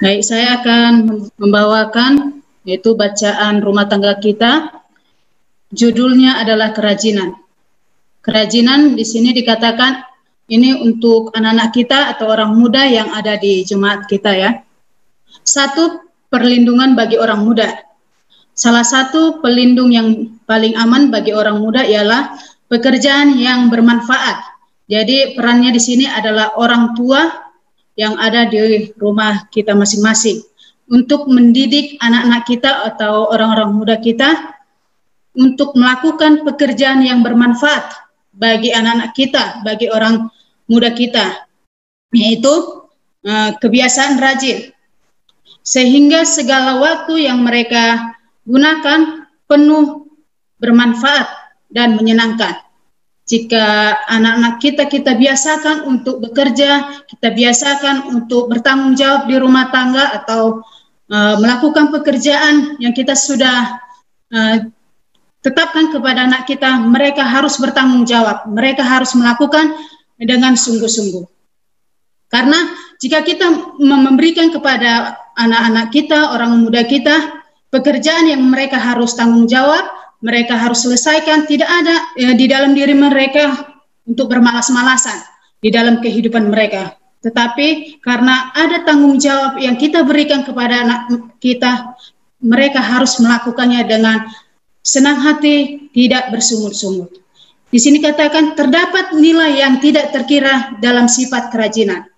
Baik, 0.00 0.24
saya 0.24 0.64
akan 0.64 1.12
membawakan 1.36 2.40
yaitu 2.64 2.96
bacaan 2.96 3.60
rumah 3.60 3.84
tangga 3.84 4.16
kita. 4.16 4.72
Judulnya 5.76 6.40
adalah 6.40 6.72
kerajinan. 6.72 7.36
Kerajinan 8.24 8.96
di 8.96 9.04
sini 9.04 9.36
dikatakan 9.36 10.00
ini 10.48 10.72
untuk 10.72 11.36
anak-anak 11.36 11.70
kita 11.76 12.16
atau 12.16 12.32
orang 12.32 12.56
muda 12.56 12.88
yang 12.88 13.12
ada 13.12 13.36
di 13.36 13.60
jemaat 13.60 14.08
kita 14.08 14.32
ya. 14.32 14.64
Satu, 15.44 16.00
perlindungan 16.32 16.96
bagi 16.96 17.20
orang 17.20 17.44
muda. 17.44 17.68
Salah 18.56 18.88
satu 18.88 19.44
pelindung 19.44 19.92
yang 19.92 20.32
paling 20.48 20.80
aman 20.80 21.12
bagi 21.12 21.36
orang 21.36 21.60
muda 21.60 21.84
ialah 21.84 22.40
pekerjaan 22.72 23.36
yang 23.36 23.68
bermanfaat. 23.68 24.48
Jadi 24.88 25.36
perannya 25.36 25.76
di 25.76 25.80
sini 25.84 26.08
adalah 26.08 26.56
orang 26.56 26.96
tua 26.96 27.49
yang 28.00 28.16
ada 28.16 28.48
di 28.48 28.96
rumah 28.96 29.44
kita 29.52 29.76
masing-masing 29.76 30.40
untuk 30.88 31.28
mendidik 31.28 32.00
anak-anak 32.00 32.48
kita 32.48 32.88
atau 32.88 33.28
orang-orang 33.28 33.76
muda 33.76 34.00
kita 34.00 34.56
untuk 35.36 35.76
melakukan 35.76 36.40
pekerjaan 36.48 37.04
yang 37.04 37.20
bermanfaat 37.20 37.92
bagi 38.32 38.72
anak-anak 38.72 39.12
kita, 39.12 39.60
bagi 39.60 39.92
orang 39.92 40.32
muda 40.64 40.96
kita, 40.96 41.44
yaitu 42.16 42.50
uh, 43.28 43.52
kebiasaan 43.60 44.16
rajin. 44.16 44.72
Sehingga 45.60 46.24
segala 46.24 46.80
waktu 46.80 47.28
yang 47.28 47.44
mereka 47.44 48.16
gunakan 48.48 49.28
penuh 49.44 50.08
bermanfaat 50.56 51.28
dan 51.68 52.00
menyenangkan 52.00 52.69
jika 53.30 53.94
anak-anak 54.10 54.58
kita 54.58 54.90
kita 54.90 55.14
biasakan 55.14 55.86
untuk 55.86 56.18
bekerja, 56.18 57.06
kita 57.06 57.30
biasakan 57.30 58.10
untuk 58.10 58.50
bertanggung 58.50 58.98
jawab 58.98 59.30
di 59.30 59.38
rumah 59.38 59.70
tangga 59.70 60.10
atau 60.18 60.66
uh, 61.06 61.38
melakukan 61.38 61.94
pekerjaan 61.94 62.74
yang 62.82 62.90
kita 62.90 63.14
sudah 63.14 63.78
uh, 64.34 64.66
tetapkan 65.46 65.94
kepada 65.94 66.26
anak 66.26 66.50
kita, 66.50 66.82
mereka 66.82 67.22
harus 67.22 67.54
bertanggung 67.62 68.02
jawab, 68.02 68.50
mereka 68.50 68.82
harus 68.82 69.14
melakukan 69.14 69.78
dengan 70.18 70.58
sungguh-sungguh. 70.58 71.22
Karena 72.34 72.58
jika 72.98 73.22
kita 73.22 73.78
memberikan 73.78 74.50
kepada 74.50 75.22
anak-anak 75.38 75.86
kita, 75.94 76.34
orang 76.34 76.66
muda 76.66 76.82
kita, 76.82 77.46
pekerjaan 77.70 78.26
yang 78.26 78.42
mereka 78.42 78.74
harus 78.74 79.14
tanggung 79.14 79.46
jawab, 79.46 79.99
mereka 80.20 80.56
harus 80.56 80.84
selesaikan 80.84 81.48
tidak 81.48 81.68
ada 81.68 81.96
ya, 82.16 82.30
di 82.36 82.46
dalam 82.48 82.76
diri 82.76 82.92
mereka 82.92 83.72
untuk 84.04 84.28
bermalas-malasan 84.28 85.16
di 85.60 85.68
dalam 85.68 86.00
kehidupan 86.00 86.48
mereka. 86.48 86.96
Tetapi 87.20 88.00
karena 88.00 88.48
ada 88.56 88.80
tanggung 88.88 89.20
jawab 89.20 89.60
yang 89.60 89.76
kita 89.76 90.00
berikan 90.08 90.40
kepada 90.40 90.84
anak 90.84 91.00
kita, 91.36 91.92
mereka 92.40 92.80
harus 92.80 93.20
melakukannya 93.20 93.84
dengan 93.84 94.24
senang 94.80 95.20
hati, 95.20 95.88
tidak 95.92 96.32
bersungut-sungut. 96.32 97.12
Di 97.70 97.78
sini 97.78 98.00
katakan 98.00 98.56
terdapat 98.56 99.12
nilai 99.14 99.60
yang 99.60 99.78
tidak 99.78 100.10
terkira 100.16 100.74
dalam 100.80 101.06
sifat 101.06 101.52
kerajinan. 101.52 102.08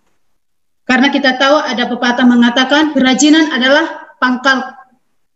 Karena 0.86 1.10
kita 1.10 1.36
tahu 1.36 1.60
ada 1.60 1.90
pepatah 1.90 2.24
mengatakan 2.24 2.94
kerajinan 2.94 3.50
adalah 3.50 4.16
pangkal 4.22 4.70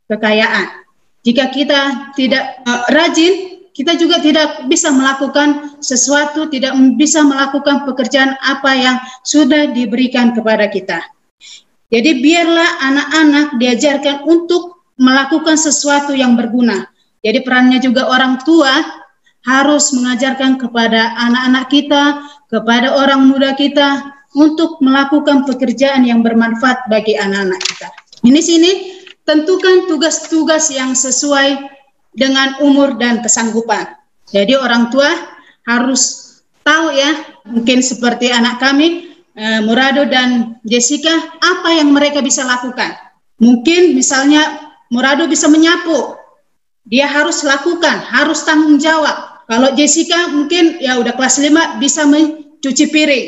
kekayaan. 0.07 0.86
Jika 1.27 1.51
kita 1.51 2.15
tidak 2.15 2.63
uh, 2.63 2.87
rajin, 2.95 3.67
kita 3.75 3.99
juga 3.99 4.23
tidak 4.23 4.71
bisa 4.71 4.95
melakukan 4.95 5.77
sesuatu, 5.83 6.47
tidak 6.49 6.73
bisa 6.95 7.27
melakukan 7.27 7.83
pekerjaan 7.83 8.39
apa 8.47 8.73
yang 8.73 8.97
sudah 9.27 9.75
diberikan 9.75 10.33
kepada 10.33 10.71
kita. 10.71 11.03
Jadi 11.91 12.23
biarlah 12.23 12.71
anak-anak 12.83 13.47
diajarkan 13.59 14.23
untuk 14.25 14.87
melakukan 14.97 15.61
sesuatu 15.61 16.15
yang 16.15 16.39
berguna. 16.39 16.89
Jadi 17.21 17.43
perannya 17.43 17.83
juga 17.83 18.07
orang 18.07 18.41
tua 18.47 19.03
harus 19.45 19.93
mengajarkan 19.93 20.59
kepada 20.63 21.15
anak-anak 21.21 21.67
kita, 21.69 22.05
kepada 22.49 22.97
orang 22.97 23.29
muda 23.29 23.53
kita 23.59 24.15
untuk 24.35 24.81
melakukan 24.81 25.45
pekerjaan 25.45 26.07
yang 26.07 26.25
bermanfaat 26.25 26.87
bagi 26.89 27.19
anak-anak 27.19 27.61
kita. 27.61 27.89
Ini 28.25 28.41
sini 28.41 28.73
tentukan 29.27 29.91
tugas-tugas 29.91 30.71
yang 30.71 30.95
sesuai 30.95 31.59
dengan 32.15 32.57
umur 32.63 32.97
dan 32.97 33.21
kesanggupan. 33.21 33.93
Jadi 34.31 34.57
orang 34.57 34.89
tua 34.89 35.11
harus 35.67 36.35
tahu 36.63 36.95
ya, 36.95 37.13
mungkin 37.45 37.83
seperti 37.83 38.33
anak 38.33 38.63
kami, 38.63 39.19
eh, 39.37 39.61
Murado 39.63 40.07
dan 40.09 40.57
Jessica, 40.63 41.13
apa 41.43 41.75
yang 41.77 41.93
mereka 41.93 42.23
bisa 42.23 42.47
lakukan. 42.47 42.95
Mungkin 43.43 43.93
misalnya 43.93 44.73
Murado 44.89 45.27
bisa 45.29 45.51
menyapu, 45.51 46.17
dia 46.87 47.11
harus 47.11 47.43
lakukan, 47.43 47.99
harus 48.07 48.47
tanggung 48.47 48.79
jawab. 48.79 49.45
Kalau 49.47 49.75
Jessica 49.75 50.31
mungkin 50.31 50.79
ya 50.83 50.99
udah 50.99 51.15
kelas 51.15 51.39
5 51.39 51.79
bisa 51.83 52.03
mencuci 52.07 52.91
piring. 52.91 53.27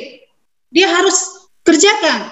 Dia 0.75 0.91
harus 0.91 1.47
kerjakan. 1.63 2.31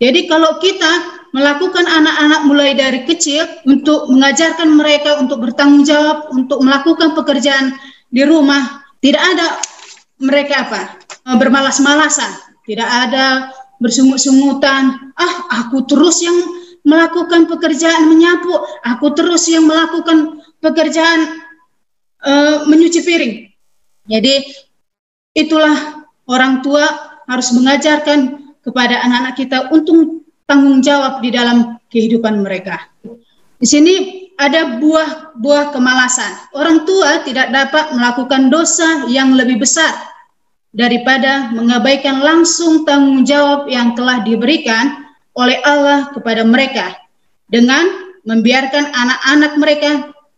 Jadi 0.00 0.28
kalau 0.28 0.60
kita 0.60 1.21
melakukan 1.32 1.88
anak-anak 1.88 2.40
mulai 2.44 2.76
dari 2.76 3.08
kecil 3.08 3.48
untuk 3.64 4.08
mengajarkan 4.12 4.68
mereka 4.72 5.16
untuk 5.16 5.40
bertanggung 5.40 5.84
jawab, 5.84 6.28
untuk 6.32 6.60
melakukan 6.60 7.16
pekerjaan 7.16 7.76
di 8.12 8.22
rumah. 8.24 8.84
Tidak 9.00 9.18
ada 9.18 9.58
mereka 10.22 10.68
apa? 10.68 10.80
Eh, 11.26 11.36
bermalas-malasan, 11.40 12.30
tidak 12.68 12.86
ada 12.86 13.50
bersungut-sungutan. 13.82 15.12
Ah, 15.18 15.64
aku 15.64 15.82
terus 15.88 16.22
yang 16.22 16.36
melakukan 16.86 17.50
pekerjaan 17.50 18.06
menyapu, 18.06 18.52
aku 18.86 19.10
terus 19.14 19.46
yang 19.50 19.66
melakukan 19.66 20.42
pekerjaan 20.58 21.46
uh, 22.26 22.66
menyuci 22.66 23.06
piring. 23.06 23.34
Jadi 24.10 24.50
itulah 25.38 26.02
orang 26.26 26.58
tua 26.62 26.82
harus 27.30 27.54
mengajarkan 27.54 28.50
kepada 28.62 28.98
anak-anak 29.02 29.34
kita 29.38 29.58
untuk 29.70 30.21
tanggung 30.46 30.82
jawab 30.84 31.22
di 31.22 31.30
dalam 31.32 31.78
kehidupan 31.88 32.42
mereka. 32.42 32.78
Di 33.62 33.66
sini 33.68 33.94
ada 34.40 34.82
buah-buah 34.82 35.70
kemalasan. 35.70 36.50
Orang 36.58 36.82
tua 36.82 37.22
tidak 37.22 37.54
dapat 37.54 37.94
melakukan 37.94 38.50
dosa 38.50 39.06
yang 39.06 39.38
lebih 39.38 39.62
besar 39.62 39.94
daripada 40.72 41.52
mengabaikan 41.52 42.24
langsung 42.24 42.82
tanggung 42.88 43.22
jawab 43.22 43.68
yang 43.68 43.92
telah 43.92 44.24
diberikan 44.24 45.06
oleh 45.36 45.60
Allah 45.62 46.10
kepada 46.10 46.42
mereka 46.42 46.96
dengan 47.46 48.16
membiarkan 48.24 48.90
anak-anak 48.90 49.52
mereka 49.60 49.90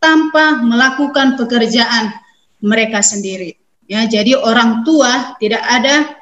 tanpa 0.03 0.60
melakukan 0.60 1.38
pekerjaan 1.38 2.12
mereka 2.60 3.00
sendiri. 3.00 3.56
Ya, 3.88 4.09
jadi 4.09 4.37
orang 4.37 4.82
tua 4.84 5.37
tidak 5.41 5.60
ada 5.64 6.16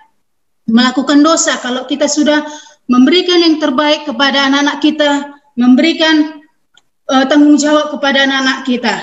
melakukan 0.67 1.23
dosa 1.23 1.59
kalau 1.59 1.87
kita 1.87 2.07
sudah 2.07 2.43
memberikan 2.91 3.39
yang 3.43 3.57
terbaik 3.63 4.09
kepada 4.09 4.51
anak-anak 4.51 4.79
kita, 4.83 5.11
memberikan 5.55 6.43
uh, 7.11 7.25
tanggung 7.29 7.59
jawab 7.59 7.95
kepada 7.95 8.27
anak-anak 8.27 8.59
kita. 8.67 8.95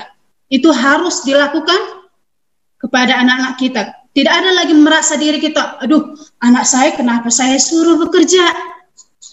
Itu 0.50 0.74
harus 0.74 1.22
dilakukan 1.22 2.08
kepada 2.80 3.20
anak-anak 3.22 3.54
kita. 3.60 3.82
Tidak 4.10 4.32
ada 4.34 4.50
lagi 4.50 4.74
merasa 4.74 5.14
diri 5.14 5.38
kita, 5.38 5.78
aduh, 5.78 6.18
anak 6.42 6.66
saya 6.66 6.90
kenapa 6.98 7.30
saya 7.30 7.54
suruh 7.62 7.94
bekerja? 8.02 8.42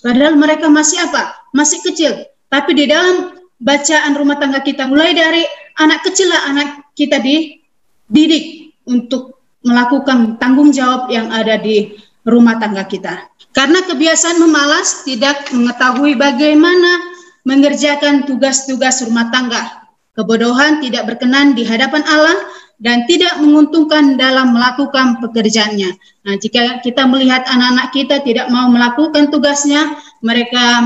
Padahal 0.06 0.38
mereka 0.38 0.70
masih 0.70 1.02
apa? 1.02 1.34
Masih 1.50 1.82
kecil. 1.82 2.14
Tapi 2.54 2.78
di 2.78 2.86
dalam 2.86 3.34
bacaan 3.58 4.14
rumah 4.14 4.38
tangga 4.38 4.62
kita, 4.62 4.86
mulai 4.86 5.18
dari 5.18 5.42
anak 5.82 6.06
kecil 6.06 6.30
lah 6.30 6.54
anak 6.54 6.68
kita 6.94 7.18
dididik 7.18 8.78
untuk 8.86 9.42
melakukan 9.66 10.38
tanggung 10.38 10.70
jawab 10.70 11.10
yang 11.10 11.34
ada 11.34 11.58
di 11.58 11.98
rumah 12.28 12.60
tangga 12.60 12.84
kita. 12.84 13.32
Karena 13.56 13.82
kebiasaan 13.88 14.38
memalas 14.38 15.08
tidak 15.08 15.50
mengetahui 15.56 16.20
bagaimana 16.20 17.16
mengerjakan 17.48 18.28
tugas-tugas 18.28 19.08
rumah 19.08 19.32
tangga. 19.32 19.88
Kebodohan 20.14 20.84
tidak 20.84 21.08
berkenan 21.08 21.56
di 21.56 21.64
hadapan 21.64 22.04
Allah 22.04 22.38
dan 22.78 23.08
tidak 23.10 23.40
menguntungkan 23.42 24.20
dalam 24.20 24.54
melakukan 24.54 25.18
pekerjaannya. 25.24 25.90
Nah, 26.28 26.36
jika 26.38 26.84
kita 26.84 27.08
melihat 27.10 27.48
anak-anak 27.48 27.88
kita 27.96 28.22
tidak 28.22 28.52
mau 28.54 28.70
melakukan 28.70 29.34
tugasnya, 29.34 29.98
mereka 30.22 30.86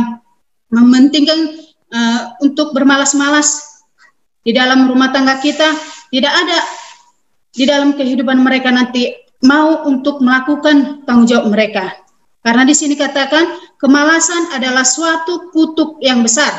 mementingkan 0.71 1.59
uh, 1.91 2.21
untuk 2.39 2.71
bermalas-malas 2.71 3.59
di 4.45 4.55
dalam 4.55 4.87
rumah 4.87 5.11
tangga 5.11 5.41
kita, 5.43 5.67
tidak 6.11 6.31
ada 6.31 6.57
di 7.51 7.63
dalam 7.67 7.91
kehidupan 7.91 8.39
mereka 8.39 8.71
nanti 8.71 9.11
mau 9.45 9.85
untuk 9.89 10.21
melakukan 10.21 11.05
tanggung 11.05 11.29
jawab 11.29 11.49
mereka. 11.49 11.97
Karena 12.41 12.65
di 12.65 12.73
sini 12.73 12.97
katakan 12.97 13.77
kemalasan 13.77 14.57
adalah 14.57 14.81
suatu 14.81 15.53
kutuk 15.53 16.01
yang 16.01 16.25
besar. 16.25 16.49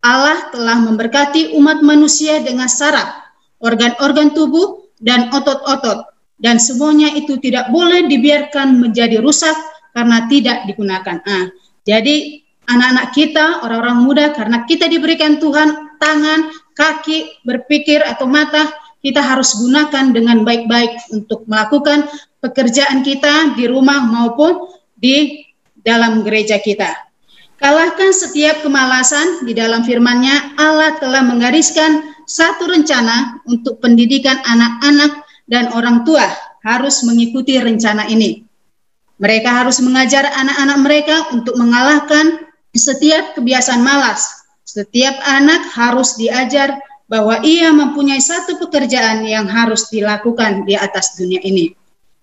Allah 0.00 0.48
telah 0.48 0.80
memberkati 0.80 1.52
umat 1.60 1.84
manusia 1.84 2.40
dengan 2.40 2.72
saraf, 2.72 3.20
organ-organ 3.60 4.32
tubuh, 4.32 4.88
dan 4.96 5.28
otot-otot. 5.28 6.08
Dan 6.40 6.56
semuanya 6.56 7.12
itu 7.12 7.36
tidak 7.36 7.68
boleh 7.68 8.08
dibiarkan 8.08 8.80
menjadi 8.80 9.20
rusak 9.20 9.52
karena 9.92 10.24
tidak 10.32 10.64
digunakan. 10.64 11.20
Ah, 11.28 11.52
jadi 11.84 12.40
anak-anak 12.64 13.06
kita, 13.12 13.46
orang-orang 13.60 13.98
muda, 14.00 14.24
karena 14.32 14.64
kita 14.64 14.88
diberikan 14.88 15.36
Tuhan 15.36 16.00
tangan, 16.00 16.48
kaki, 16.72 17.44
berpikir 17.44 18.00
atau 18.00 18.24
mata, 18.24 18.72
kita 19.00 19.20
harus 19.24 19.56
gunakan 19.56 20.12
dengan 20.12 20.44
baik-baik 20.44 21.12
untuk 21.12 21.48
melakukan 21.48 22.04
pekerjaan 22.40 23.00
kita 23.00 23.56
di 23.56 23.68
rumah 23.68 24.04
maupun 24.04 24.68
di 24.96 25.44
dalam 25.80 26.20
gereja 26.20 26.60
kita. 26.60 27.10
Kalahkan 27.60 28.16
setiap 28.16 28.64
kemalasan 28.64 29.44
di 29.44 29.52
dalam 29.52 29.84
firman-Nya, 29.84 30.56
Allah 30.56 30.96
telah 30.96 31.20
menggariskan 31.20 32.16
satu 32.24 32.68
rencana 32.68 33.44
untuk 33.44 33.80
pendidikan 33.84 34.40
anak-anak 34.40 35.28
dan 35.44 35.68
orang 35.76 36.00
tua 36.08 36.24
harus 36.64 37.04
mengikuti 37.04 37.60
rencana 37.60 38.08
ini. 38.08 38.44
Mereka 39.20 39.48
harus 39.52 39.76
mengajar 39.84 40.24
anak-anak 40.32 40.78
mereka 40.80 41.16
untuk 41.36 41.52
mengalahkan 41.60 42.48
setiap 42.72 43.36
kebiasaan 43.36 43.84
malas. 43.84 44.48
Setiap 44.64 45.12
anak 45.28 45.60
harus 45.76 46.16
diajar 46.16 46.80
bahwa 47.10 47.42
ia 47.42 47.74
mempunyai 47.74 48.22
satu 48.22 48.54
pekerjaan 48.62 49.26
yang 49.26 49.50
harus 49.50 49.90
dilakukan 49.90 50.62
di 50.62 50.78
atas 50.78 51.18
dunia 51.18 51.42
ini. 51.42 51.74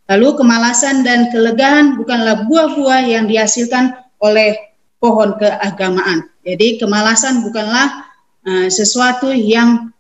Lalu 0.08 0.40
kemalasan 0.40 1.04
dan 1.04 1.28
kelegaan 1.28 2.00
bukanlah 2.00 2.48
buah-buah 2.48 3.04
yang 3.12 3.28
dihasilkan 3.28 3.92
oleh 4.24 4.56
pohon 5.04 5.36
keagamaan. 5.36 6.32
Jadi 6.48 6.80
kemalasan 6.80 7.44
bukanlah 7.44 8.08
uh, 8.48 8.72
sesuatu 8.72 9.36
yang 9.36 9.92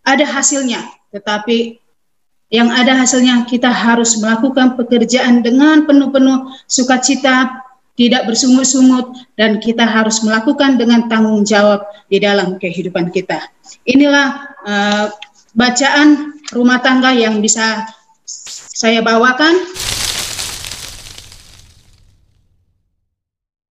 ada 0.00 0.24
hasilnya, 0.24 0.80
tetapi 1.12 1.76
yang 2.48 2.72
ada 2.72 2.96
hasilnya 2.96 3.44
kita 3.44 3.68
harus 3.68 4.16
melakukan 4.16 4.80
pekerjaan 4.80 5.44
dengan 5.44 5.84
penuh-penuh 5.84 6.56
sukacita, 6.64 7.65
tidak 7.96 8.28
bersungut-sungut, 8.28 9.16
dan 9.40 9.56
kita 9.56 9.82
harus 9.82 10.20
melakukan 10.20 10.76
dengan 10.76 11.08
tanggung 11.08 11.42
jawab 11.48 11.88
di 12.12 12.20
dalam 12.20 12.60
kehidupan 12.60 13.08
kita. 13.08 13.40
Inilah 13.88 14.52
uh, 14.68 15.06
bacaan 15.56 16.36
rumah 16.52 16.84
tangga 16.84 17.16
yang 17.16 17.40
bisa 17.40 17.88
saya 18.76 19.00
bawakan. 19.00 19.56